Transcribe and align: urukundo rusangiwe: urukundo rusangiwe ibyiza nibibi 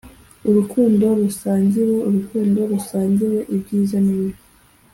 urukundo 0.49 1.05
rusangiwe: 1.19 1.95
urukundo 2.07 2.59
rusangiwe 2.71 3.39
ibyiza 3.55 3.97
nibibi 4.05 4.41